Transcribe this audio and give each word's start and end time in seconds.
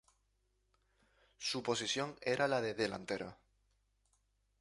Su 1.37 1.61
posición 1.61 2.15
era 2.21 2.47
la 2.47 2.59
delantero. 2.59 3.37